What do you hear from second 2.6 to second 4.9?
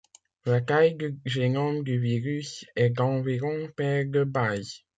est d'environ paires de base.